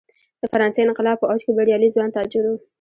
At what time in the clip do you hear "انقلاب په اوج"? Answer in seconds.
0.83-1.41